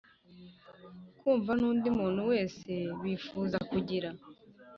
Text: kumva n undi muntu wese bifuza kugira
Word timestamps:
kumva 1.19 1.51
n 1.59 1.61
undi 1.69 1.87
muntu 1.99 2.21
wese 2.31 2.71
bifuza 3.01 3.57
kugira 3.69 4.09